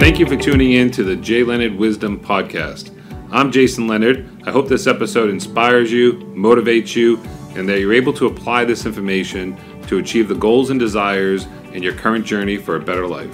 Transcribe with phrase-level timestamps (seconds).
[0.00, 2.90] Thank you for tuning in to the J Leonard Wisdom Podcast.
[3.30, 4.26] I'm Jason Leonard.
[4.46, 7.18] I hope this episode inspires you, motivates you,
[7.54, 9.58] and that you're able to apply this information
[9.88, 13.30] to achieve the goals and desires in your current journey for a better life.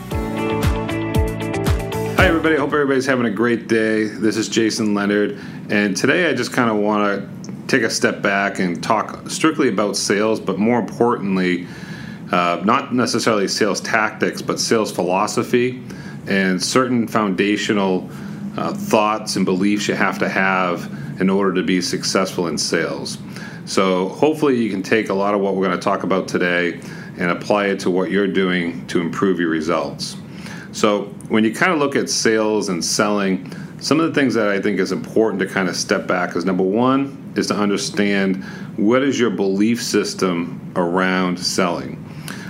[2.17, 2.57] Hi, everybody.
[2.57, 4.07] Hope everybody's having a great day.
[4.07, 5.39] This is Jason Leonard,
[5.71, 9.69] and today I just kind of want to take a step back and talk strictly
[9.69, 11.69] about sales, but more importantly,
[12.33, 15.81] uh, not necessarily sales tactics, but sales philosophy
[16.29, 18.09] and certain foundational
[18.57, 20.91] uh, thoughts and beliefs you have to have
[21.21, 23.19] in order to be successful in sales.
[23.65, 26.81] So, hopefully, you can take a lot of what we're going to talk about today
[27.19, 30.17] and apply it to what you're doing to improve your results.
[30.73, 34.49] So, when you kind of look at sales and selling, some of the things that
[34.49, 38.45] I think is important to kind of step back is number one is to understand
[38.77, 42.06] what is your belief system around selling.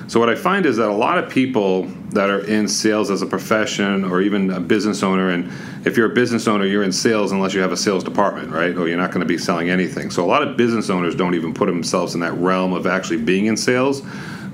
[0.09, 3.23] So what I find is that a lot of people that are in sales as
[3.23, 5.51] a profession or even a business owner, and
[5.85, 8.77] if you're a business owner, you're in sales unless you have a sales department, right?
[8.77, 10.11] Or you're not going to be selling anything.
[10.11, 13.19] So a lot of business owners don't even put themselves in that realm of actually
[13.19, 14.03] being in sales.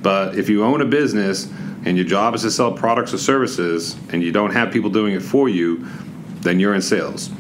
[0.01, 1.51] But if you own a business
[1.85, 5.15] and your job is to sell products or services and you don't have people doing
[5.15, 5.87] it for you,
[6.41, 7.31] then you're in sales.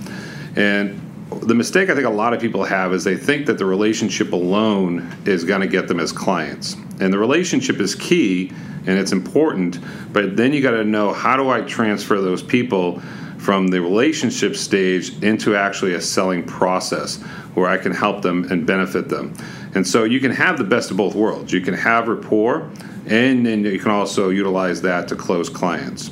[0.54, 1.01] And
[1.34, 4.32] the mistake I think a lot of people have is they think that the relationship
[4.32, 6.74] alone is going to get them as clients.
[7.00, 8.52] And the relationship is key
[8.86, 9.78] and it's important,
[10.12, 13.00] but then you got to know how do I transfer those people
[13.38, 17.20] from the relationship stage into actually a selling process
[17.54, 19.34] where I can help them and benefit them.
[19.74, 21.52] And so you can have the best of both worlds.
[21.52, 22.70] You can have rapport
[23.06, 26.10] and then you can also utilize that to close clients.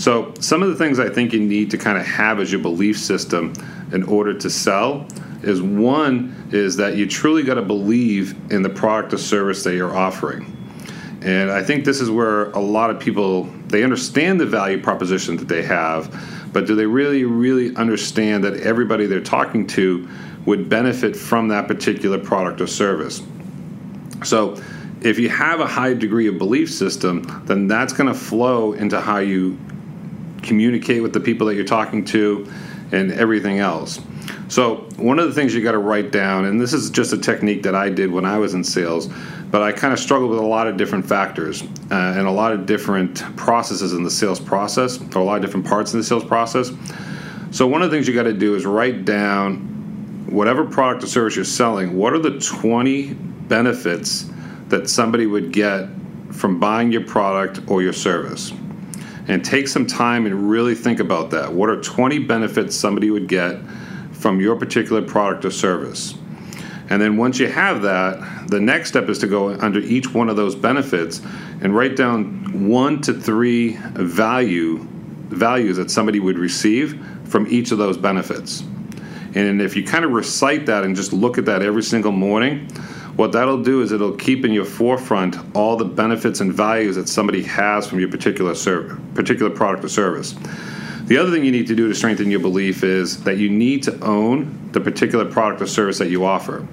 [0.00, 2.62] So, some of the things I think you need to kind of have as your
[2.62, 3.52] belief system
[3.92, 5.06] in order to sell
[5.42, 9.74] is one is that you truly got to believe in the product or service that
[9.74, 10.56] you're offering.
[11.20, 15.36] And I think this is where a lot of people they understand the value proposition
[15.36, 20.08] that they have, but do they really really understand that everybody they're talking to
[20.46, 23.22] would benefit from that particular product or service?
[24.24, 24.62] So,
[25.02, 28.98] if you have a high degree of belief system, then that's going to flow into
[28.98, 29.58] how you
[30.42, 32.50] communicate with the people that you're talking to,
[32.92, 34.00] and everything else.
[34.48, 37.18] So, one of the things you got to write down, and this is just a
[37.18, 39.08] technique that I did when I was in sales,
[39.50, 42.52] but I kind of struggled with a lot of different factors uh, and a lot
[42.52, 46.04] of different processes in the sales process, or a lot of different parts in the
[46.04, 46.72] sales process.
[47.52, 51.06] So, one of the things you got to do is write down whatever product or
[51.06, 54.30] service you're selling, what are the 20 benefits
[54.68, 55.88] that somebody would get
[56.30, 58.52] from buying your product or your service?
[59.28, 61.52] And take some time and really think about that.
[61.52, 63.60] What are 20 benefits somebody would get
[64.12, 66.14] from your particular product or service?
[66.90, 70.28] And then once you have that, the next step is to go under each one
[70.28, 71.20] of those benefits
[71.60, 74.86] and write down one to three value
[75.30, 78.62] values that somebody would receive from each of those benefits.
[79.34, 82.68] And if you kind of recite that and just look at that every single morning,
[83.16, 87.08] what that'll do is it'll keep in your forefront all the benefits and values that
[87.08, 90.34] somebody has from your particular ser- particular product or service.
[91.04, 93.82] The other thing you need to do to strengthen your belief is that you need
[93.84, 96.66] to own the particular product or service that you offer.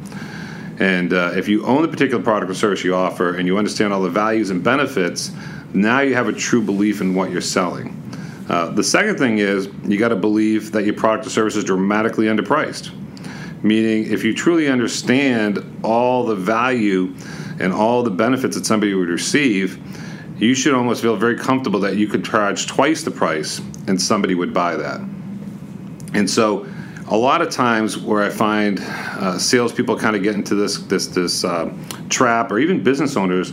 [0.80, 3.94] And uh, if you own the particular product or service you offer and you understand
[3.94, 5.32] all the values and benefits,
[5.74, 7.94] now you have a true belief in what you're selling.
[8.48, 11.64] Uh, the second thing is you got to believe that your product or service is
[11.64, 12.92] dramatically underpriced.
[13.68, 17.14] Meaning, if you truly understand all the value
[17.60, 19.78] and all the benefits that somebody would receive,
[20.38, 24.36] you should almost feel very comfortable that you could charge twice the price and somebody
[24.36, 25.02] would buy that.
[26.14, 26.66] And so,
[27.10, 31.08] a lot of times where I find uh, salespeople kind of get into this this
[31.08, 31.74] this uh,
[32.08, 33.52] trap, or even business owners,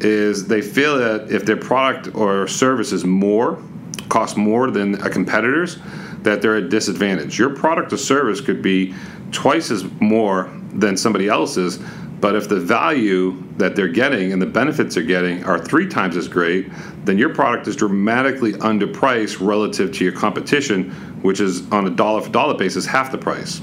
[0.00, 3.62] is they feel that if their product or service is more,
[4.08, 5.78] costs more than a competitor's,
[6.22, 7.38] that they're at disadvantage.
[7.38, 8.94] Your product or service could be
[9.32, 11.78] twice as more than somebody else's,
[12.20, 16.16] but if the value that they're getting and the benefits they're getting are three times
[16.16, 16.70] as great,
[17.04, 20.90] then your product is dramatically underpriced relative to your competition,
[21.22, 23.60] which is on a dollar for dollar basis half the price.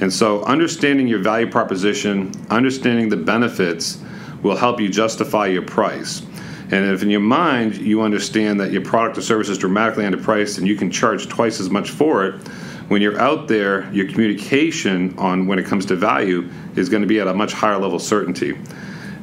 [0.00, 4.02] And so, understanding your value proposition, understanding the benefits
[4.42, 6.22] will help you justify your price.
[6.70, 10.56] And if in your mind you understand that your product or service is dramatically underpriced
[10.56, 12.40] and you can charge twice as much for it,
[12.88, 17.08] when you're out there, your communication on when it comes to value is going to
[17.08, 18.58] be at a much higher level certainty.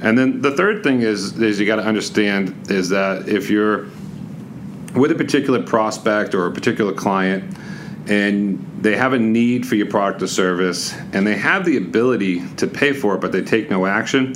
[0.01, 3.87] And then the third thing is is you got to understand is that if you're
[4.95, 7.57] with a particular prospect or a particular client
[8.07, 12.47] and they have a need for your product or service and they have the ability
[12.55, 14.33] to pay for it but they take no action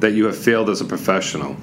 [0.00, 1.56] that you have failed as a professional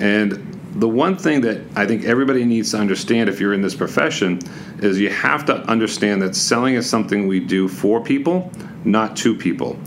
[0.00, 3.74] and the one thing that I think everybody needs to understand if you're in this
[3.74, 4.40] profession
[4.78, 8.50] is you have to understand that selling is something we do for people,
[8.84, 9.78] not to people.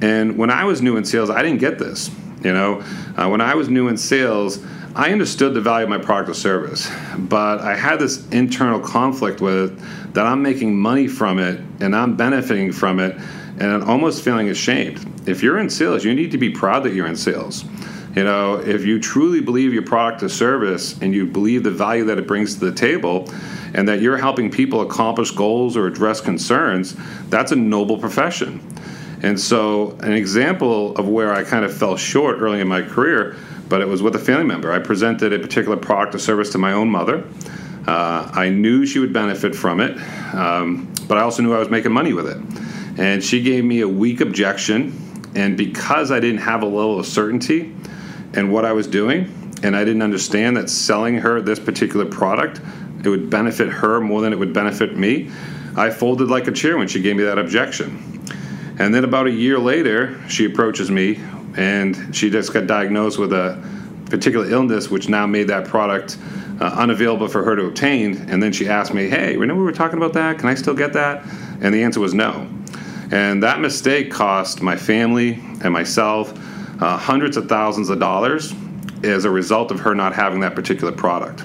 [0.00, 2.10] And when I was new in sales, I didn't get this.
[2.42, 2.82] You know,
[3.16, 4.58] uh, when I was new in sales,
[4.96, 9.40] I understood the value of my product or service, but I had this internal conflict
[9.40, 9.80] with
[10.14, 13.16] that I'm making money from it and I'm benefiting from it,
[13.58, 15.28] and I'm almost feeling ashamed.
[15.28, 17.64] If you're in sales, you need to be proud that you're in sales.
[18.14, 22.04] You know, if you truly believe your product or service and you believe the value
[22.04, 23.32] that it brings to the table
[23.72, 26.94] and that you're helping people accomplish goals or address concerns,
[27.30, 28.60] that's a noble profession.
[29.22, 33.36] And so, an example of where I kind of fell short early in my career,
[33.68, 34.72] but it was with a family member.
[34.72, 37.24] I presented a particular product or service to my own mother.
[37.86, 39.96] Uh, I knew she would benefit from it,
[40.34, 42.36] um, but I also knew I was making money with it.
[42.98, 44.98] And she gave me a weak objection.
[45.34, 47.74] And because I didn't have a level of certainty,
[48.34, 49.32] and what I was doing,
[49.62, 52.60] and I didn't understand that selling her this particular product
[53.04, 55.30] it would benefit her more than it would benefit me.
[55.76, 58.20] I folded like a chair when she gave me that objection.
[58.78, 61.20] And then about a year later, she approaches me
[61.56, 63.62] and she just got diagnosed with a
[64.06, 66.16] particular illness which now made that product
[66.60, 68.16] uh, unavailable for her to obtain.
[68.28, 70.38] And then she asked me, Hey, remember we were talking about that?
[70.38, 71.24] Can I still get that?
[71.60, 72.48] And the answer was no.
[73.10, 76.32] And that mistake cost my family and myself
[76.82, 78.52] uh, hundreds of thousands of dollars
[79.04, 81.44] as a result of her not having that particular product.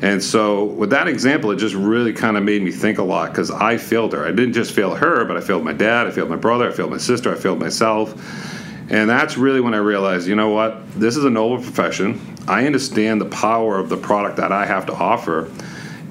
[0.00, 3.32] And so, with that example, it just really kind of made me think a lot
[3.32, 4.24] because I failed her.
[4.24, 6.72] I didn't just fail her, but I failed my dad, I failed my brother, I
[6.72, 8.14] failed my sister, I failed myself.
[8.90, 10.88] And that's really when I realized, you know what?
[10.92, 12.20] This is a noble profession.
[12.46, 15.50] I understand the power of the product that I have to offer,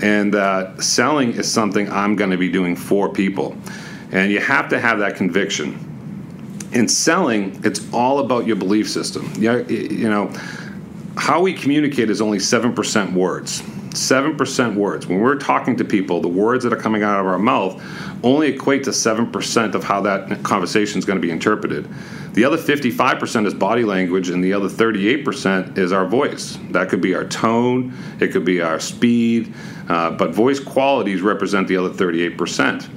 [0.01, 3.57] and that selling is something I'm going to be doing for people.
[4.11, 5.88] And you have to have that conviction
[6.71, 9.31] in selling, it's all about your belief system.
[9.37, 10.31] You you know,
[11.17, 13.61] how we communicate is only 7% words.
[13.61, 15.07] 7% words.
[15.07, 17.81] When we're talking to people, the words that are coming out of our mouth
[18.23, 21.87] only equate to 7% of how that conversation is going to be interpreted.
[22.33, 26.59] The other 55% is body language, and the other 38% is our voice.
[26.69, 29.53] That could be our tone, it could be our speed,
[29.89, 32.87] uh, but voice qualities represent the other 38%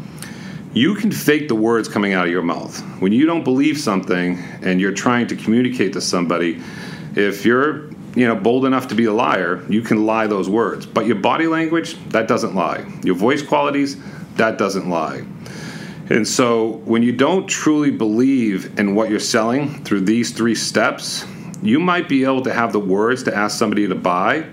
[0.75, 2.81] you can fake the words coming out of your mouth.
[3.01, 6.63] When you don't believe something and you're trying to communicate to somebody,
[7.15, 10.87] if you're you know bold enough to be a liar, you can lie those words.
[10.87, 12.87] But your body language, that doesn't lie.
[13.03, 13.97] Your voice qualities,
[14.37, 15.25] that doesn't lie.
[16.09, 21.25] And so when you don't truly believe in what you're selling through these three steps,
[21.63, 24.45] you might be able to have the words to ask somebody to buy,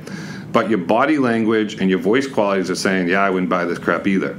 [0.51, 3.80] but your body language and your voice qualities are saying, "Yeah, I wouldn't buy this
[3.80, 4.36] crap either."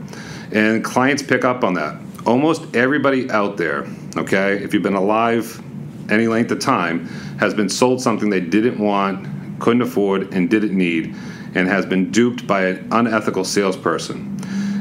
[0.52, 2.00] And clients pick up on that.
[2.26, 3.86] Almost everybody out there,
[4.16, 5.62] okay, if you've been alive
[6.10, 7.06] any length of time,
[7.38, 11.14] has been sold something they didn't want, couldn't afford, and didn't need,
[11.54, 14.36] and has been duped by an unethical salesperson.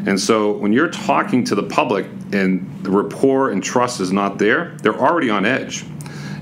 [0.08, 4.38] And so when you're talking to the public and the rapport and trust is not
[4.40, 5.86] there, they're already on edge.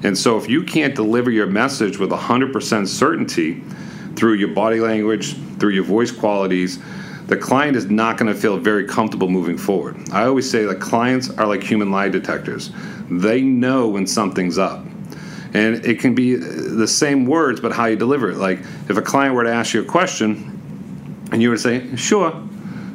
[0.03, 3.63] And so if you can't deliver your message with 100% certainty
[4.15, 6.79] through your body language, through your voice qualities,
[7.27, 9.97] the client is not going to feel very comfortable moving forward.
[10.11, 12.71] I always say that clients are like human lie detectors.
[13.09, 14.85] They know when something's up.
[15.53, 18.37] And it can be uh, the same words, but how you deliver it.
[18.37, 18.59] Like
[18.89, 22.31] if a client were to ask you a question and you were to say, sure,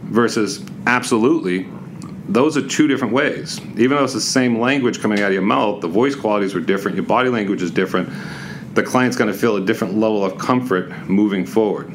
[0.04, 1.66] versus absolutely,
[2.28, 3.60] those are two different ways.
[3.76, 6.60] Even though it's the same language coming out of your mouth, the voice qualities are
[6.60, 8.08] different, your body language is different.
[8.74, 11.92] The client's going to feel a different level of comfort moving forward.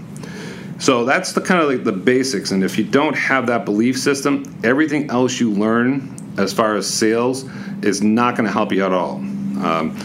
[0.80, 2.52] So that's the kind of like the basics.
[2.52, 6.88] And if you don't have that belief system, everything else you learn as far as
[6.88, 7.50] sales
[7.82, 9.16] is not going to help you at all.
[9.16, 9.98] Um,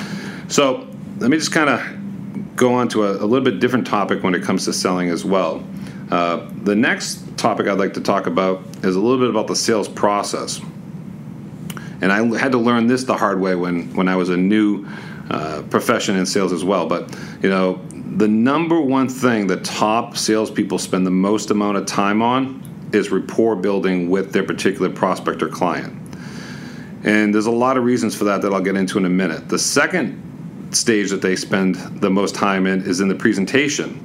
[0.49, 0.89] so
[1.19, 4.35] let me just kind of go on to a, a, little bit different topic when
[4.35, 5.65] it comes to selling as well.
[6.11, 9.57] Uh, the next topic I'd like to talk about is a little bit about the
[9.57, 10.61] sales process.
[12.01, 14.87] And I had to learn this the hard way when, when I was a new
[15.31, 16.87] uh, profession in sales as well.
[16.87, 17.81] But, you know,
[18.17, 23.11] the number one thing that top salespeople spend the most amount of time on is
[23.11, 25.99] rapport building with their particular prospect or client.
[27.05, 29.49] And there's a lot of reasons for that that I'll get into in a minute.
[29.49, 30.21] The second
[30.73, 34.01] stage that they spend the most time in is in the presentation.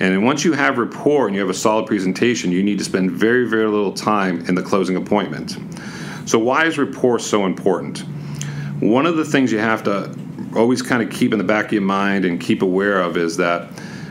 [0.00, 3.10] And once you have rapport and you have a solid presentation, you need to spend
[3.10, 5.58] very, very little time in the closing appointment.
[6.24, 7.98] So, why is rapport so important?
[8.80, 10.16] One of the things you have to
[10.56, 13.36] always kind of keep in the back of your mind and keep aware of is
[13.36, 13.70] that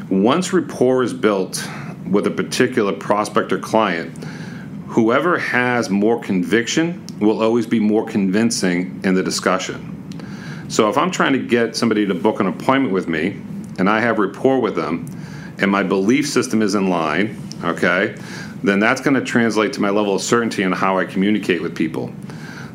[0.10, 1.68] once rapport is built
[2.10, 4.18] with a particular prospect or client,
[4.88, 9.96] whoever has more conviction will always be more convincing in the discussion.
[10.70, 13.40] So if I'm trying to get somebody to book an appointment with me
[13.78, 15.08] and I have rapport with them,
[15.60, 18.16] and my belief system is in line, okay,
[18.64, 21.76] then that's going to translate to my level of certainty in how I communicate with
[21.76, 22.14] people.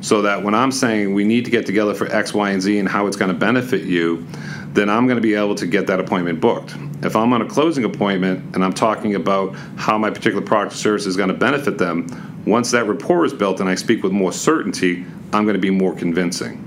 [0.04, 2.78] So that when I'm saying we need to get together for X, Y, and Z
[2.78, 4.26] and how it's going to benefit you,
[4.74, 6.76] then I'm going to be able to get that appointment booked.
[7.02, 10.76] If I'm on a closing appointment and I'm talking about how my particular product or
[10.76, 14.12] service is going to benefit them, once that rapport is built and I speak with
[14.12, 16.60] more certainty, I'm going to be more convincing.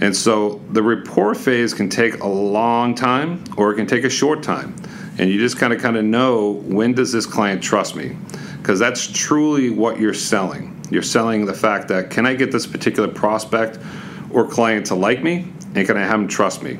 [0.00, 4.10] And so the rapport phase can take a long time or it can take a
[4.10, 4.74] short time.
[5.18, 8.16] And you just kind of kind of know when does this client trust me?
[8.56, 10.77] Because that's truly what you're selling.
[10.90, 13.78] You're selling the fact that can I get this particular prospect
[14.30, 16.78] or client to like me and can I have them trust me?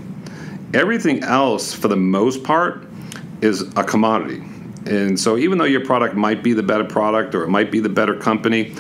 [0.75, 2.87] Everything else for the most part
[3.41, 4.43] is a commodity.
[4.87, 7.81] And so even though your product might be the better product or it might be
[7.81, 8.75] the better company,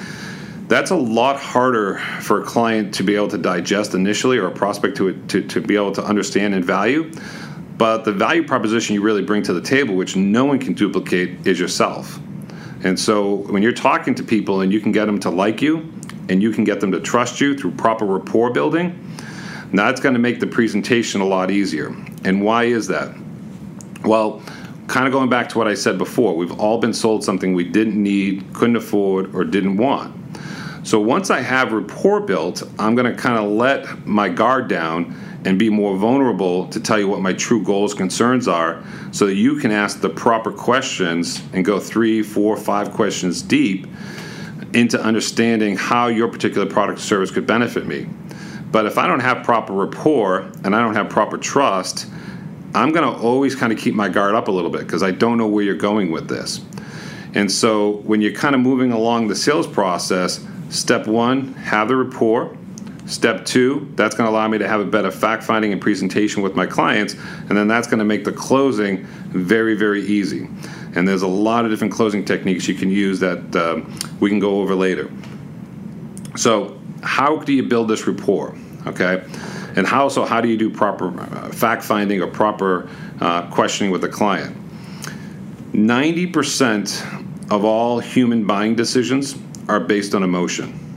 [0.66, 4.50] that's a lot harder for a client to be able to digest initially or a
[4.50, 7.11] prospect to, to, to be able to understand and value.
[7.78, 11.47] But the value proposition you really bring to the table, which no one can duplicate,
[11.47, 12.18] is yourself.
[12.85, 15.92] And so when you're talking to people and you can get them to like you
[16.28, 19.04] and you can get them to trust you through proper rapport building,
[19.73, 21.88] that's going to make the presentation a lot easier.
[22.25, 23.14] And why is that?
[24.04, 24.42] Well,
[24.87, 27.64] kind of going back to what I said before, we've all been sold something we
[27.64, 30.14] didn't need, couldn't afford, or didn't want.
[30.87, 35.14] So once I have rapport built, I'm going to kind of let my guard down
[35.45, 39.35] and be more vulnerable to tell you what my true goals, concerns are, so that
[39.35, 43.87] you can ask the proper questions and go three, four, five questions deep
[44.75, 48.09] into understanding how your particular product or service could benefit me.
[48.71, 52.07] But if I don't have proper rapport and I don't have proper trust,
[52.75, 55.11] I'm going to always kind of keep my guard up a little bit because I
[55.11, 56.61] don't know where you're going with this.
[57.35, 61.97] And so when you're kind of moving along the sales process, Step one, have the
[61.97, 62.54] rapport.
[63.08, 66.42] Step two, that's going to allow me to have a better fact finding and presentation
[66.42, 67.14] with my clients,
[67.48, 70.46] and then that's going to make the closing very, very easy.
[70.94, 73.80] And there's a lot of different closing techniques you can use that uh,
[74.20, 75.10] we can go over later.
[76.36, 78.54] So, how do you build this rapport?
[78.86, 79.24] Okay,
[79.74, 80.26] and how so?
[80.26, 84.54] How do you do proper uh, fact finding or proper uh, questioning with the client?
[85.72, 87.02] Ninety percent
[87.50, 89.34] of all human buying decisions
[89.66, 90.88] are based on emotion.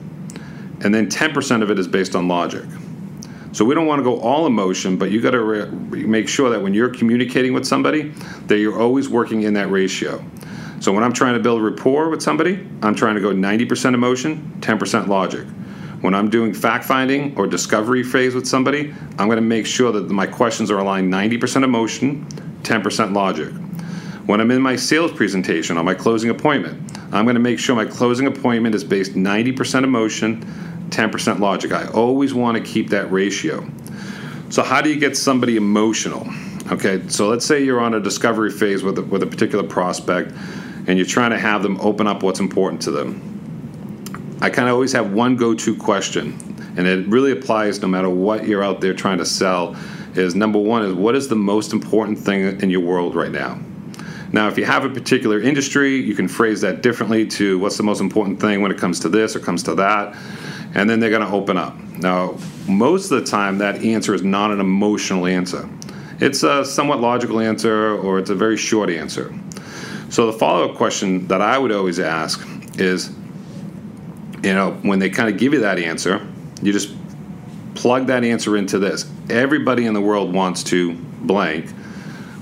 [0.84, 2.64] And then 10% of it is based on logic.
[3.54, 6.50] So we don't want to go all emotion, but you got to re- make sure
[6.50, 8.14] that when you're communicating with somebody,
[8.48, 10.24] that you're always working in that ratio.
[10.80, 14.58] So when I'm trying to build rapport with somebody, I'm trying to go 90% emotion,
[14.62, 15.46] 10% logic.
[16.00, 19.92] When I'm doing fact finding or discovery phase with somebody, I'm going to make sure
[19.92, 22.26] that my questions are aligned 90% emotion,
[22.64, 23.54] 10% logic.
[24.26, 27.76] When I'm in my sales presentation on my closing appointment, I'm going to make sure
[27.76, 30.42] my closing appointment is based 90% emotion,
[30.92, 31.72] 10% logic.
[31.72, 33.68] I always want to keep that ratio.
[34.50, 36.28] So, how do you get somebody emotional?
[36.72, 40.32] Okay, so let's say you're on a discovery phase with a, with a particular prospect
[40.88, 44.38] and you're trying to have them open up what's important to them.
[44.42, 48.10] I kind of always have one go to question, and it really applies no matter
[48.10, 49.76] what you're out there trying to sell.
[50.16, 53.60] Is number one is what is the most important thing in your world right now?
[54.34, 57.84] Now, if you have a particular industry, you can phrase that differently to what's the
[57.84, 60.16] most important thing when it comes to this or comes to that,
[60.74, 61.78] and then they're going to open up.
[61.98, 65.70] Now, most of the time, that answer is not an emotional answer.
[66.20, 69.34] It's a somewhat logical answer or it's a very short answer.
[70.10, 72.48] So, the follow up question that I would always ask
[72.78, 73.12] is
[74.44, 76.26] you know, when they kind of give you that answer,
[76.62, 76.94] you just
[77.76, 79.10] plug that answer into this.
[79.30, 81.72] Everybody in the world wants to blank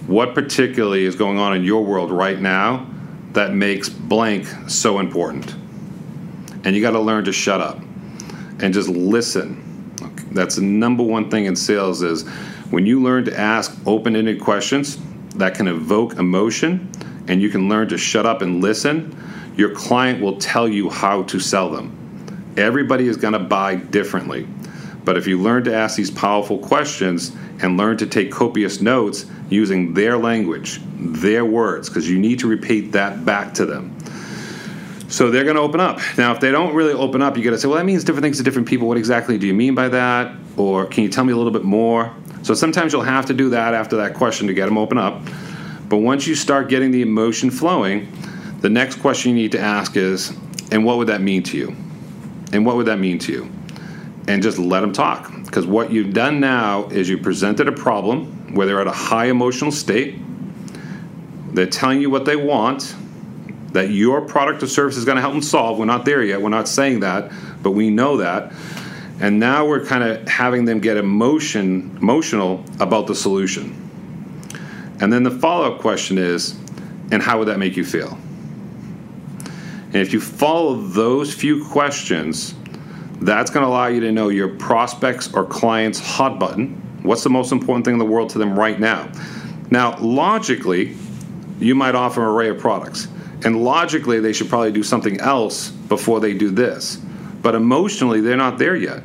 [0.09, 2.89] what particularly is going on in your world right now
[3.33, 5.53] that makes blank so important?
[6.63, 7.79] And you got to learn to shut up
[8.59, 9.93] and just listen.
[10.31, 12.27] That's the number one thing in sales is
[12.71, 14.97] when you learn to ask open-ended questions
[15.35, 16.91] that can evoke emotion
[17.27, 19.15] and you can learn to shut up and listen,
[19.55, 21.95] your client will tell you how to sell them.
[22.57, 24.47] Everybody is going to buy differently.
[25.05, 29.25] But if you learn to ask these powerful questions and learn to take copious notes
[29.49, 33.95] using their language, their words, because you need to repeat that back to them.
[35.09, 35.99] So they're going to open up.
[36.17, 38.23] Now, if they don't really open up, you got to say, well, that means different
[38.23, 38.87] things to different people.
[38.87, 40.35] What exactly do you mean by that?
[40.55, 42.13] Or can you tell me a little bit more?
[42.43, 45.21] So sometimes you'll have to do that after that question to get them open up.
[45.87, 48.11] But once you start getting the emotion flowing,
[48.61, 50.31] the next question you need to ask is,
[50.71, 51.75] and what would that mean to you?
[52.53, 53.51] And what would that mean to you?
[54.29, 55.33] And just let them talk.
[55.43, 59.25] Because what you've done now is you presented a problem where they're at a high
[59.25, 60.19] emotional state.
[61.53, 62.95] They're telling you what they want,
[63.73, 65.79] that your product or service is going to help them solve.
[65.79, 66.43] We're not there yet.
[66.43, 67.31] We're not saying that,
[67.63, 68.53] but we know that.
[69.19, 73.75] And now we're kind of having them get emotion emotional about the solution.
[75.01, 76.55] And then the follow up question is,
[77.11, 78.15] and how would that make you feel?
[79.87, 82.53] And if you follow those few questions,
[83.21, 86.75] that's going to allow you to know your prospects or clients' hot button.
[87.03, 89.11] What's the most important thing in the world to them right now?
[89.71, 90.95] Now, logically,
[91.59, 93.07] you might offer an array of products.
[93.43, 96.97] And logically, they should probably do something else before they do this.
[97.41, 99.03] But emotionally, they're not there yet.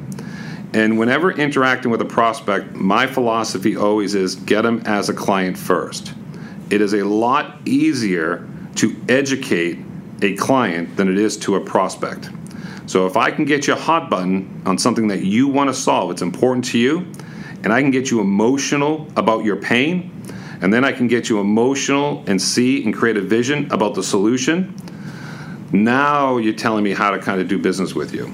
[0.73, 5.57] And whenever interacting with a prospect, my philosophy always is get them as a client
[5.57, 6.13] first.
[6.71, 9.79] It is a lot easier to educate
[10.21, 12.29] a client than it is to a prospect.
[12.87, 15.75] So if I can get you a hot button on something that you want to
[15.75, 17.11] solve, it's important to you,
[17.63, 20.11] and I can get you emotional about your pain,
[20.61, 24.03] and then I can get you emotional and see and create a vision about the
[24.03, 24.75] solution,
[25.73, 28.33] now you're telling me how to kind of do business with you.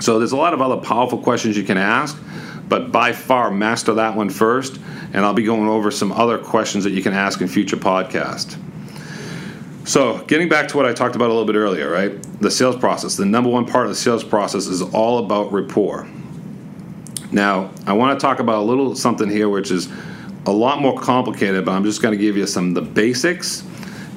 [0.00, 2.20] So there's a lot of other powerful questions you can ask,
[2.68, 4.78] but by far master that one first,
[5.12, 8.58] and I'll be going over some other questions that you can ask in future podcasts.
[9.86, 12.20] So, getting back to what I talked about a little bit earlier, right?
[12.40, 13.16] The sales process.
[13.16, 16.08] The number one part of the sales process is all about rapport.
[17.30, 19.88] Now, I want to talk about a little something here which is
[20.44, 23.64] a lot more complicated, but I'm just going to give you some of the basics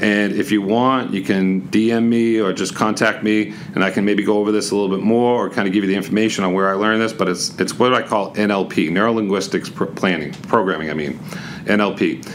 [0.01, 4.05] and if you want, you can DM me or just contact me, and I can
[4.05, 6.45] maybe go over this a little bit more or kind of give you the information
[6.45, 7.11] on where I learned this.
[7.11, 10.89] But it's it's what I call NLP, neuro linguistics planning programming.
[10.89, 11.19] I mean,
[11.65, 12.25] NLP.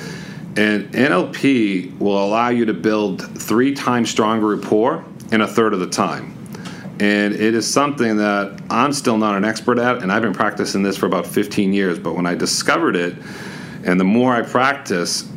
[0.56, 5.80] And NLP will allow you to build three times stronger rapport in a third of
[5.80, 6.30] the time.
[7.00, 10.84] And it is something that I'm still not an expert at, and I've been practicing
[10.84, 11.98] this for about 15 years.
[11.98, 13.16] But when I discovered it,
[13.84, 15.28] and the more I practice,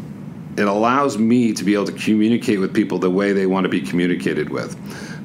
[0.56, 3.70] it allows me to be able to communicate with people the way they want to
[3.70, 4.76] be communicated with.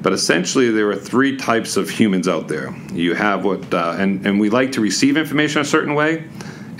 [0.01, 2.75] But essentially, there are three types of humans out there.
[2.91, 6.25] You have what, uh, and, and we like to receive information a certain way,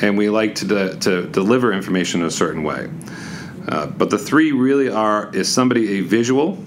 [0.01, 2.89] and we like to, de- to deliver information in a certain way.
[3.67, 6.61] Uh, but the three really are is somebody a visual,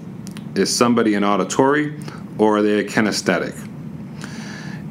[0.55, 1.99] is somebody an auditory,
[2.37, 3.55] or are they a kinesthetic?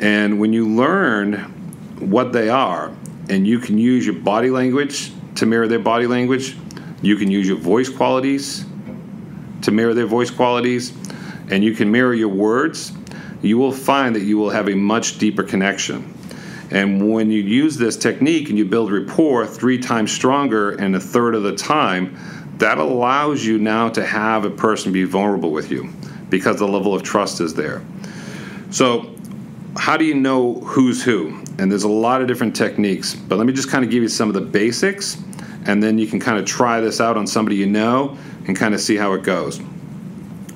[0.01, 1.35] And when you learn
[1.99, 2.93] what they are,
[3.29, 6.57] and you can use your body language to mirror their body language,
[7.03, 8.65] you can use your voice qualities
[9.63, 10.93] to mirror their voice qualities,
[11.51, 12.93] and you can mirror your words.
[13.43, 16.16] You will find that you will have a much deeper connection.
[16.71, 21.01] And when you use this technique and you build rapport three times stronger and a
[21.01, 22.19] third of the time,
[22.59, 25.93] that allows you now to have a person be vulnerable with you
[26.31, 27.83] because the level of trust is there.
[28.71, 29.13] So,
[29.77, 31.43] how do you know who's who?
[31.59, 34.09] And there's a lot of different techniques, but let me just kind of give you
[34.09, 35.23] some of the basics
[35.67, 38.75] and then you can kind of try this out on somebody you know and kind
[38.75, 39.61] of see how it goes.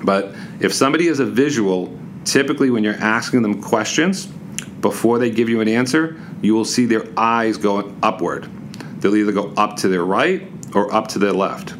[0.03, 1.95] But if somebody is a visual,
[2.25, 4.27] typically when you're asking them questions
[4.81, 8.49] before they give you an answer, you will see their eyes going upward.
[8.99, 11.71] They'll either go up to their right or up to their left.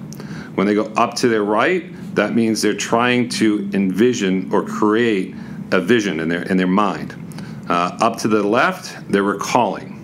[0.55, 1.85] When they go up to their right,
[2.15, 5.33] that means they're trying to envision or create
[5.71, 7.15] a vision in their in their mind.
[7.69, 9.97] Uh, up to the left, they're recalling.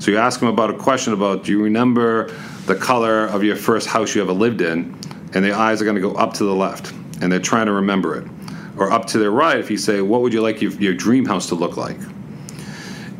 [0.00, 2.34] So you ask them about a question about, do you remember
[2.66, 4.96] the color of your first house you ever lived in,
[5.34, 7.72] and their eyes are going to go up to the left, and they're trying to
[7.72, 8.28] remember it.
[8.76, 11.24] Or up to their right, if you say, What would you like your, your dream
[11.24, 11.98] house to look like?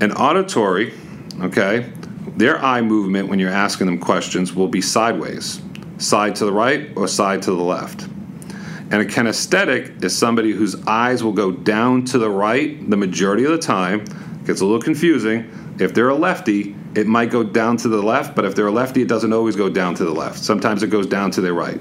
[0.05, 0.93] An auditory,
[1.41, 1.91] okay,
[2.37, 5.63] their eye movement when you're asking them questions will be sideways,
[5.97, 8.03] side to the right or side to the left.
[8.03, 13.45] And a kinesthetic is somebody whose eyes will go down to the right the majority
[13.45, 14.05] of the time.
[14.45, 15.51] Gets a little confusing.
[15.81, 18.71] If they're a lefty, it might go down to the left, but if they're a
[18.71, 20.39] lefty, it doesn't always go down to the left.
[20.39, 21.81] Sometimes it goes down to their right.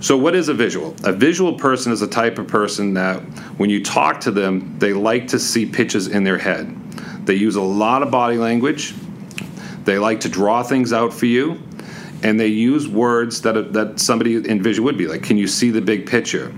[0.00, 0.96] So, what is a visual?
[1.04, 3.20] A visual person is a type of person that
[3.58, 6.76] when you talk to them, they like to see pictures in their head.
[7.24, 8.94] They use a lot of body language,
[9.84, 11.60] they like to draw things out for you,
[12.22, 15.70] and they use words that, that somebody in vision would be like, Can you see
[15.70, 16.52] the big picture?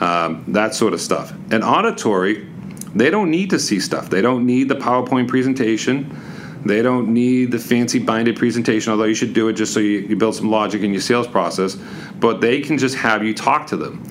[0.00, 1.32] Um, that sort of stuff.
[1.50, 2.48] An auditory,
[2.94, 6.16] they don't need to see stuff, they don't need the PowerPoint presentation
[6.64, 10.00] they don't need the fancy binded presentation, although you should do it just so you,
[10.00, 11.76] you build some logic in your sales process.
[12.18, 14.06] But they can just have you talk to them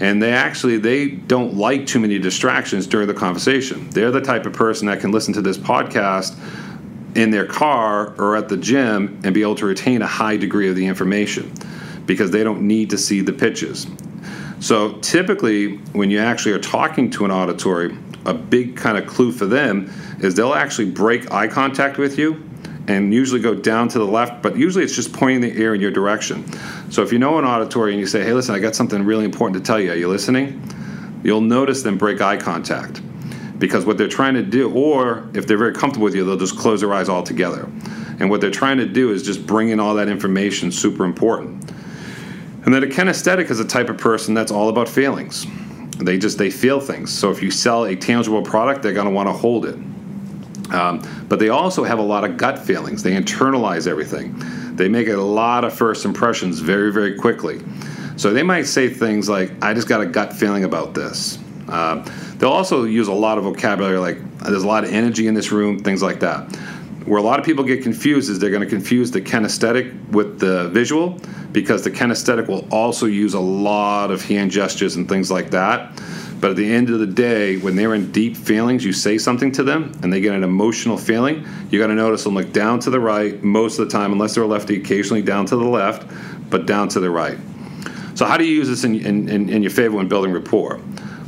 [0.00, 3.88] and they actually they don't like too many distractions during the conversation.
[3.90, 6.36] They're the type of person that can listen to this podcast
[7.14, 10.68] in their car or at the gym and be able to retain a high degree
[10.68, 11.52] of the information
[12.06, 13.86] because they don't need to see the pitches.
[14.60, 19.32] So typically when you actually are talking to an auditory a big kind of clue
[19.32, 22.42] for them is they'll actually break eye contact with you
[22.88, 25.80] and usually go down to the left, but usually it's just pointing the ear in
[25.80, 26.44] your direction.
[26.90, 29.24] So if you know an auditory and you say, hey, listen, I got something really
[29.24, 30.62] important to tell you, are you listening?
[31.22, 33.00] You'll notice them break eye contact
[33.58, 36.58] because what they're trying to do, or if they're very comfortable with you, they'll just
[36.58, 37.70] close their eyes altogether.
[38.18, 41.70] And what they're trying to do is just bring in all that information, super important.
[42.64, 45.46] And then a kinesthetic is a type of person that's all about feelings.
[45.98, 47.12] They just they feel things.
[47.12, 49.78] So if you sell a tangible product, they're going to want to hold it.
[50.72, 53.02] Um, but they also have a lot of gut feelings.
[53.02, 54.34] They internalize everything.
[54.74, 57.60] They make a lot of first impressions very, very quickly.
[58.16, 61.38] So they might say things like, I just got a gut feeling about this.
[61.68, 62.06] Uh,
[62.38, 65.52] they'll also use a lot of vocabulary like, there's a lot of energy in this
[65.52, 66.56] room, things like that.
[67.04, 70.38] Where a lot of people get confused is they're going to confuse the kinesthetic with
[70.38, 71.18] the visual
[71.50, 76.00] because the kinesthetic will also use a lot of hand gestures and things like that.
[76.42, 79.52] But at the end of the day, when they're in deep feelings, you say something
[79.52, 82.80] to them and they get an emotional feeling, you got to notice them look down
[82.80, 85.64] to the right most of the time, unless they're a lefty, occasionally down to the
[85.64, 86.04] left,
[86.50, 87.38] but down to the right.
[88.16, 90.80] So, how do you use this in, in, in your favor when building rapport?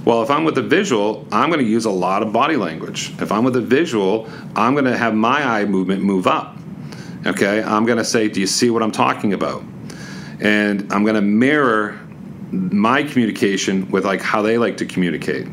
[0.05, 3.13] Well, if I'm with a visual, I'm going to use a lot of body language.
[3.21, 6.57] If I'm with a visual, I'm going to have my eye movement move up.
[7.25, 9.63] Okay, I'm going to say, Do you see what I'm talking about?
[10.41, 12.01] And I'm going to mirror
[12.55, 15.47] my communication with like how they like to communicate.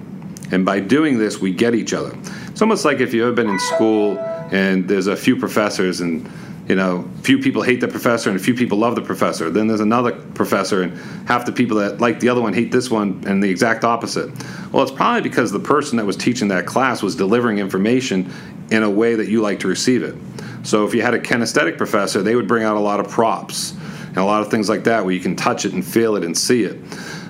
[0.52, 2.16] And by doing this, we get each other.
[2.48, 4.20] It's almost like if you've ever been in school
[4.52, 6.30] and there's a few professors and
[6.68, 9.50] you know, few people hate the professor and a few people love the professor.
[9.50, 12.90] Then there's another professor and half the people that like the other one hate this
[12.90, 14.32] one and the exact opposite.
[14.72, 18.32] Well, it's probably because the person that was teaching that class was delivering information
[18.70, 20.16] in a way that you like to receive it.
[20.64, 23.74] So if you had a kinesthetic professor, they would bring out a lot of props
[24.12, 26.24] and a lot of things like that where you can touch it and feel it
[26.24, 26.78] and see it.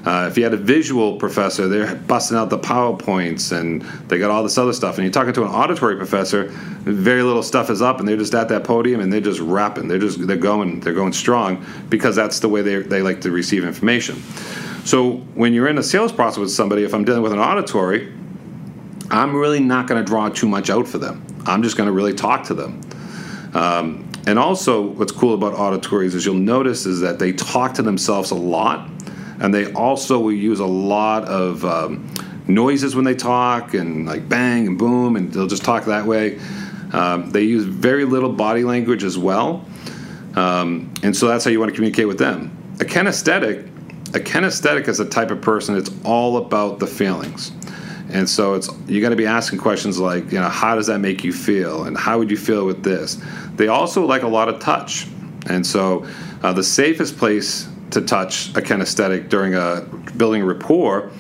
[0.04, 4.32] Uh, if you had a visual professor, they're busting out the PowerPoints and they got
[4.32, 4.98] all this other stuff.
[4.98, 8.34] And you're talking to an auditory professor, very little stuff is up, and they're just
[8.34, 9.88] at that podium and they're just rapping.
[9.88, 13.32] They're just they're going they're going strong because that's the way they they like to
[13.32, 14.16] receive information.
[14.86, 18.12] So when you're in a sales process with somebody, if I'm dealing with an auditory,
[19.12, 21.24] I'm really not going to draw too much out for them.
[21.46, 22.82] I'm just going to really talk to them.
[23.54, 27.82] Um, and also, what's cool about auditories is you'll notice is that they talk to
[27.82, 28.88] themselves a lot,
[29.40, 32.08] and they also will use a lot of um,
[32.48, 36.40] noises when they talk, and like bang and boom, and they'll just talk that way.
[36.94, 39.66] Um, they use very little body language as well,
[40.36, 42.56] um, and so that's how you want to communicate with them.
[42.80, 43.68] A kinesthetic,
[44.10, 45.78] a kinesthetic is a type of person.
[45.78, 47.52] It's all about the feelings.
[48.14, 51.00] And so it's you got to be asking questions like, you know, how does that
[51.00, 53.22] make you feel, and how would you feel with this?
[53.56, 55.08] They also like a lot of touch,
[55.48, 56.06] and so
[56.44, 59.82] uh, the safest place to touch a kinesthetic during a
[60.18, 61.12] building rapport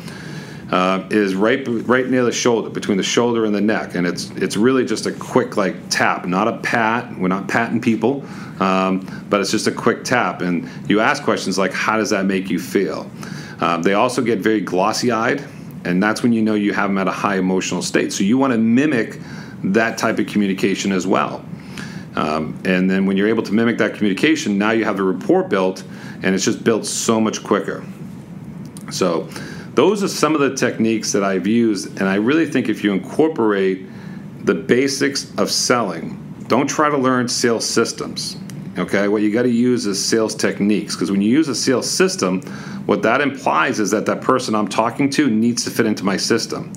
[0.72, 4.30] uh, is right right near the shoulder, between the shoulder and the neck, and it's
[4.32, 7.18] it's really just a quick like tap, not a pat.
[7.18, 8.26] We're not patting people,
[8.60, 12.26] um, but it's just a quick tap, and you ask questions like, how does that
[12.26, 13.10] make you feel?
[13.62, 15.46] Um, they also get very glossy eyed
[15.86, 18.14] and that's when you know you have them at a high emotional state.
[18.14, 19.20] So you want to mimic
[19.64, 21.46] that type of communication as well.
[22.16, 25.44] Um, and then when you're able to mimic that communication, now you have the rapport
[25.44, 25.84] built,
[26.24, 27.84] and it's just built so much quicker.
[28.92, 29.30] So
[29.76, 32.92] those are some of the techniques that I've used, and I really think if you
[32.92, 33.86] incorporate
[34.44, 36.18] the basics of selling,
[36.48, 38.36] don't try to learn sales systems.
[38.78, 41.90] Okay, what you got to use is sales techniques because when you use a sales
[41.90, 42.42] system,
[42.86, 46.16] what that implies is that that person I'm talking to needs to fit into my
[46.16, 46.74] system.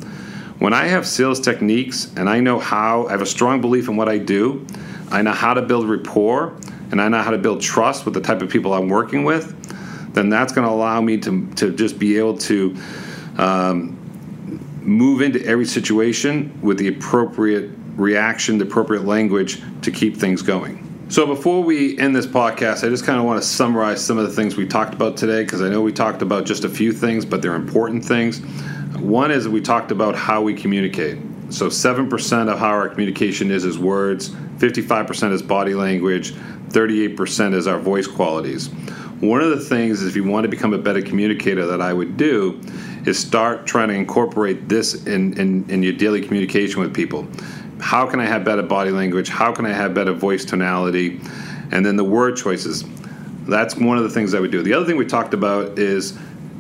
[0.59, 3.97] When I have sales techniques and I know how, I have a strong belief in
[3.97, 4.67] what I do,
[5.11, 6.57] I know how to build rapport,
[6.91, 9.55] and I know how to build trust with the type of people I'm working with,
[10.15, 12.77] then that's going to allow me to, to just be able to
[13.39, 13.97] um,
[14.83, 20.94] move into every situation with the appropriate reaction, the appropriate language to keep things going.
[21.11, 24.27] So before we end this podcast, I just kind of want to summarize some of
[24.27, 26.93] the things we talked about today because I know we talked about just a few
[26.93, 28.41] things, but they're important things.
[28.97, 31.19] One is we talked about how we communicate.
[31.51, 36.33] So 7% of how our communication is is words, 55% is body language,
[36.71, 38.69] 38% is our voice qualities.
[39.21, 42.17] One of the things, if you want to become a better communicator, that I would
[42.17, 42.61] do
[43.05, 47.29] is start trying to incorporate this in, in, in your daily communication with people
[47.81, 49.29] how can I have better body language?
[49.29, 51.21] How can I have better voice tonality?
[51.71, 52.85] And then the word choices.
[53.47, 54.63] That's one of the things I would do.
[54.63, 56.17] The other thing we talked about is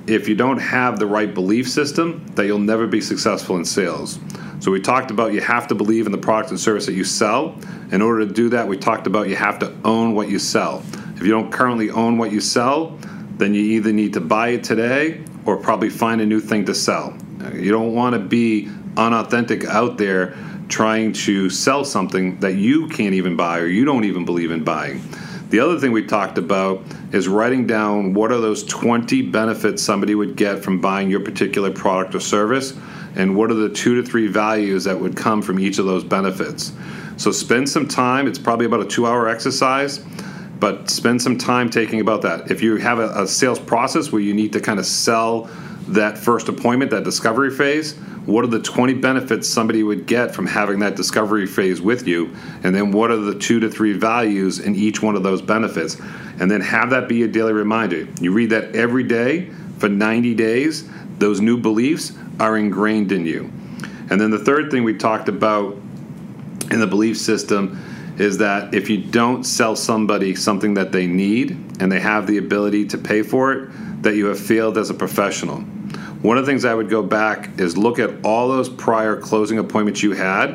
[0.07, 4.18] if you don't have the right belief system, that you'll never be successful in sales.
[4.61, 7.05] So we talked about you have to believe in the product and service that you
[7.05, 7.59] sell.
[7.90, 10.83] In order to do that, we talked about you have to own what you sell.
[11.16, 12.98] If you don't currently own what you sell,
[13.37, 16.74] then you either need to buy it today or probably find a new thing to
[16.74, 17.16] sell.
[17.53, 20.37] You don't want to be unauthentic out there
[20.68, 24.64] trying to sell something that you can't even buy or you don't even believe in
[24.64, 25.03] buying.
[25.50, 30.14] The other thing we talked about is writing down what are those 20 benefits somebody
[30.14, 32.74] would get from buying your particular product or service,
[33.14, 36.03] and what are the two to three values that would come from each of those
[36.03, 36.72] benefits.
[37.16, 38.27] So spend some time.
[38.27, 39.98] It's probably about a two hour exercise,
[40.59, 42.50] but spend some time taking about that.
[42.50, 45.48] If you have a, a sales process where you need to kind of sell
[45.88, 47.94] that first appointment, that discovery phase,
[48.26, 52.34] what are the 20 benefits somebody would get from having that discovery phase with you?
[52.62, 56.00] And then what are the two to three values in each one of those benefits?
[56.40, 58.08] And then have that be a daily reminder.
[58.20, 63.52] You read that every day for 90 days, those new beliefs are ingrained in you.
[64.10, 65.76] And then the third thing we talked about
[66.70, 67.78] in the belief system
[68.18, 72.38] is that if you don't sell somebody something that they need and they have the
[72.38, 75.64] ability to pay for it, that you have failed as a professional.
[76.24, 79.58] One of the things I would go back is look at all those prior closing
[79.58, 80.52] appointments you had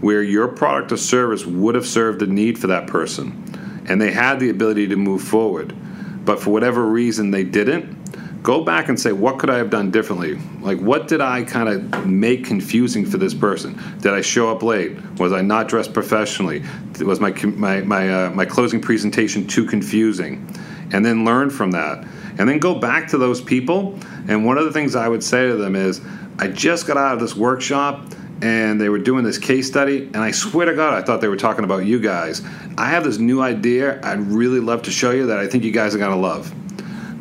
[0.00, 4.10] where your product or service would have served a need for that person and they
[4.10, 5.76] had the ability to move forward.
[6.24, 9.90] But for whatever reason they didn't, go back and say, what could I have done
[9.90, 10.38] differently?
[10.62, 13.78] Like, what did I kind of make confusing for this person?
[13.98, 14.96] Did I show up late?
[15.18, 16.62] Was I not dressed professionally?
[17.00, 20.48] Was my my my uh, my closing presentation too confusing?
[20.92, 22.06] And then learn from that
[22.38, 23.98] and then go back to those people.
[24.28, 26.00] And one of the things I would say to them is,
[26.38, 28.06] I just got out of this workshop
[28.42, 31.28] and they were doing this case study, and I swear to God, I thought they
[31.28, 32.42] were talking about you guys.
[32.76, 35.70] I have this new idea I'd really love to show you that I think you
[35.70, 36.52] guys are going to love.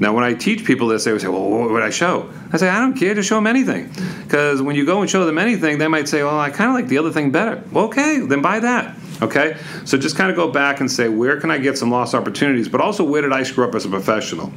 [0.02, 2.28] Now, when I teach people this, they would say, Well, what would I show?
[2.52, 3.88] I say, I don't care to show them anything.
[4.24, 6.76] Because when you go and show them anything, they might say, Well, I kind of
[6.76, 7.64] like the other thing better.
[7.72, 8.98] Well, okay, then buy that.
[9.22, 9.58] Okay?
[9.86, 12.68] So just kind of go back and say, Where can I get some lost opportunities?
[12.68, 14.52] But also, where did I screw up as a professional?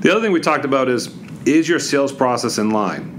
[0.00, 1.14] The other thing we talked about is
[1.46, 3.12] is your sales process in line?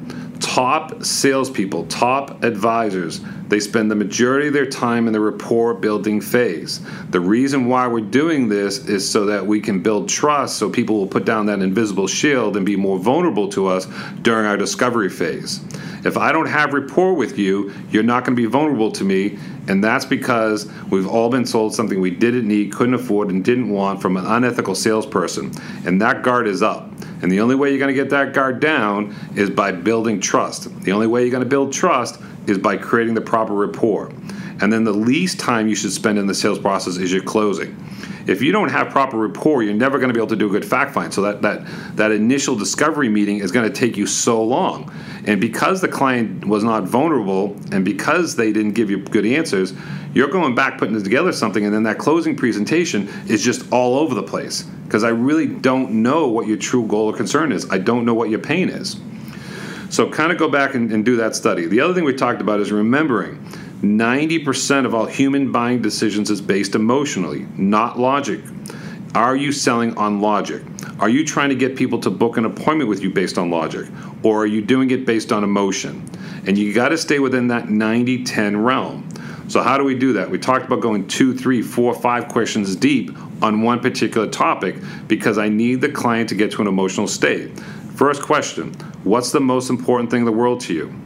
[0.46, 6.22] Top salespeople, top advisors, they spend the majority of their time in the rapport building
[6.22, 6.82] phase.
[7.10, 10.98] The reason why we're doing this is so that we can build trust so people
[10.98, 13.88] will put down that invisible shield and be more vulnerable to us
[14.22, 15.62] during our discovery phase.
[16.06, 19.40] If I don't have rapport with you, you're not going to be vulnerable to me.
[19.68, 23.70] And that's because we've all been sold something we didn't need, couldn't afford, and didn't
[23.70, 25.52] want from an unethical salesperson.
[25.86, 26.92] And that guard is up.
[27.22, 30.82] And the only way you're going to get that guard down is by building trust.
[30.84, 34.12] The only way you're going to build trust is by creating the proper rapport.
[34.62, 37.76] And then the least time you should spend in the sales process is your closing
[38.28, 40.50] if you don't have proper rapport, you're never going to be able to do a
[40.50, 41.14] good fact find.
[41.14, 41.66] So that that
[41.96, 44.92] that initial discovery meeting is going to take you so long.
[45.26, 49.74] And because the client was not vulnerable and because they didn't give you good answers,
[50.14, 54.16] you're going back putting together something and then that closing presentation is just all over
[54.16, 57.70] the place because I really don't know what your true goal or concern is.
[57.70, 59.00] I don't know what your pain is.
[59.90, 61.68] So kind of go back and, and do that study.
[61.68, 63.44] The other thing we talked about is remembering
[63.82, 68.42] 90% of all human buying decisions is based emotionally, not logic.
[69.14, 70.64] Are you selling on logic?
[71.00, 73.88] Are you trying to get people to book an appointment with you based on logic?
[74.24, 76.10] Or are you doing it based on emotion?
[76.48, 79.10] And you got to stay within that 90 10 realm.
[79.48, 80.30] So, how do we do that?
[80.30, 84.76] We talked about going two, three, four, five questions deep on one particular topic
[85.08, 87.60] because I need the client to get to an emotional state.
[87.96, 91.05] First question What's the most important thing in the world to you?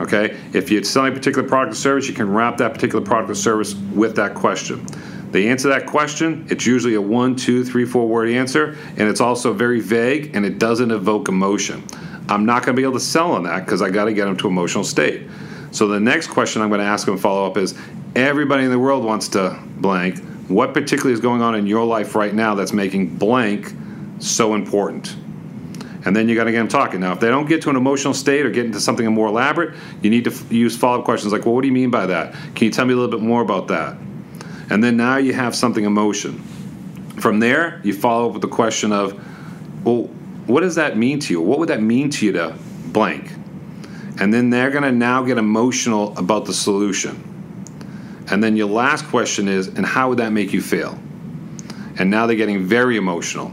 [0.00, 3.30] Okay, if you're selling a particular product or service, you can wrap that particular product
[3.30, 4.84] or service with that question.
[5.30, 9.20] They answer that question, it's usually a one, two, three, four word answer, and it's
[9.20, 11.84] also very vague and it doesn't evoke emotion.
[12.28, 14.26] I'm not going to be able to sell on that because I got to get
[14.26, 15.28] them to emotional state.
[15.72, 17.76] So the next question I'm going to ask them follow up is
[18.14, 20.18] everybody in the world wants to blank.
[20.48, 23.74] What particularly is going on in your life right now that's making blank
[24.20, 25.16] so important?
[26.04, 27.00] And then you got to get them talking.
[27.00, 29.74] Now, if they don't get to an emotional state or get into something more elaborate,
[30.02, 32.06] you need to f- use follow up questions like, well, what do you mean by
[32.06, 32.32] that?
[32.54, 33.96] Can you tell me a little bit more about that?
[34.70, 36.42] And then now you have something emotion.
[37.20, 39.18] From there, you follow up with the question of,
[39.84, 40.04] well,
[40.46, 41.40] what does that mean to you?
[41.40, 42.54] What would that mean to you to
[42.88, 43.30] blank?
[44.20, 47.22] And then they're going to now get emotional about the solution.
[48.30, 50.98] And then your last question is, and how would that make you feel?
[51.98, 53.52] And now they're getting very emotional.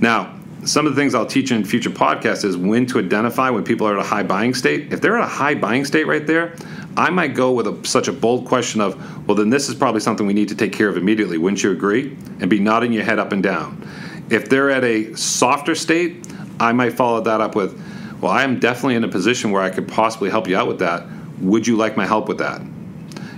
[0.00, 3.64] Now, some of the things I'll teach in future podcasts is when to identify when
[3.64, 4.92] people are at a high buying state.
[4.92, 6.54] If they're at a high buying state right there,
[6.96, 10.00] I might go with a, such a bold question of, well, then this is probably
[10.00, 11.38] something we need to take care of immediately.
[11.38, 12.16] Wouldn't you agree?
[12.40, 13.86] And be nodding your head up and down.
[14.30, 16.26] If they're at a softer state,
[16.58, 17.80] I might follow that up with,
[18.20, 20.80] well, I am definitely in a position where I could possibly help you out with
[20.80, 21.06] that.
[21.40, 22.60] Would you like my help with that?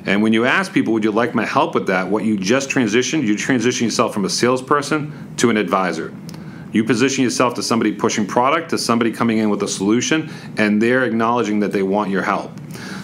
[0.06, 2.08] And when you ask people, would you like my help with that?
[2.08, 6.14] What you just transitioned, you transition yourself from a salesperson to an advisor.
[6.72, 10.80] You position yourself to somebody pushing product, to somebody coming in with a solution, and
[10.80, 12.52] they're acknowledging that they want your help.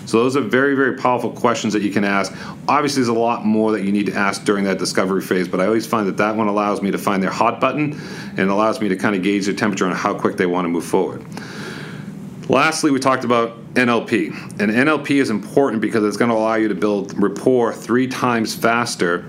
[0.07, 2.33] So those are very, very powerful questions that you can ask.
[2.69, 5.61] Obviously, there's a lot more that you need to ask during that discovery phase, but
[5.61, 8.01] I always find that that one allows me to find their hot button
[8.37, 10.69] and allows me to kind of gauge their temperature on how quick they want to
[10.69, 11.27] move forward.
[12.49, 14.29] Lastly, we talked about NLP.
[14.61, 18.55] And NLP is important because it's going to allow you to build rapport three times
[18.55, 19.29] faster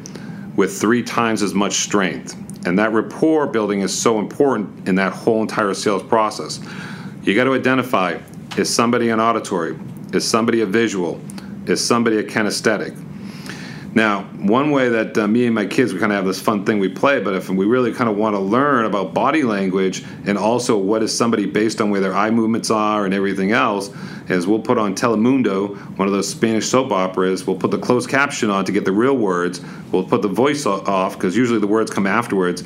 [0.55, 2.35] with three times as much strength.
[2.67, 6.59] And that rapport building is so important in that whole entire sales process.
[7.23, 8.19] You got to identify
[8.57, 9.79] is somebody an auditory?
[10.11, 11.21] Is somebody a visual?
[11.65, 12.97] Is somebody a kinesthetic?
[13.97, 16.65] Now, one way that uh, me and my kids, we kind of have this fun
[16.65, 20.05] thing we play, but if we really kind of want to learn about body language
[20.27, 23.89] and also what is somebody based on where their eye movements are and everything else,
[24.29, 28.07] is we'll put on Telemundo, one of those Spanish soap operas, we'll put the closed
[28.07, 31.65] caption on to get the real words, we'll put the voice off because usually the
[31.65, 32.63] words come afterwards,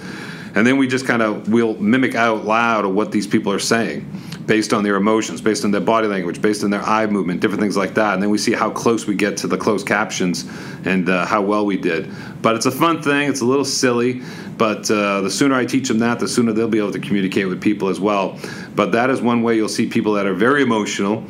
[0.54, 4.06] and then we just kind of, we'll mimic out loud what these people are saying
[4.46, 7.62] based on their emotions, based on their body language, based on their eye movement, different
[7.62, 8.14] things like that.
[8.14, 10.46] And then we see how close we get to the closed captions
[10.86, 12.12] and uh, how well we did.
[12.42, 13.30] But it's a fun thing.
[13.30, 14.22] It's a little silly,
[14.58, 17.48] but uh, the sooner I teach them that, the sooner they'll be able to communicate
[17.48, 18.40] with people as well.
[18.76, 21.24] But that is one way you'll see people that are very emotional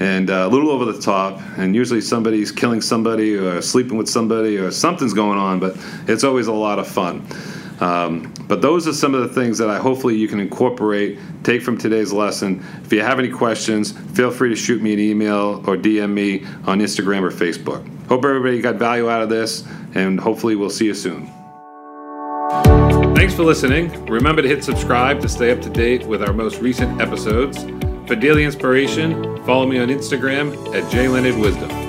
[0.00, 1.40] and uh, a little over the top.
[1.56, 5.76] And usually somebody's killing somebody or sleeping with somebody or something's going on, but
[6.08, 7.26] it's always a lot of fun.
[7.84, 11.60] Um, but those are some of the things that I hopefully you can incorporate, take
[11.60, 12.64] from today's lesson.
[12.82, 16.46] If you have any questions, feel free to shoot me an email or DM me
[16.64, 17.86] on Instagram or Facebook.
[18.08, 21.30] Hope everybody got value out of this, and hopefully we'll see you soon.
[23.14, 23.90] Thanks for listening.
[24.06, 27.64] Remember to hit subscribe to stay up to date with our most recent episodes.
[28.06, 31.83] For daily inspiration, follow me on Instagram at jleonardwisdom.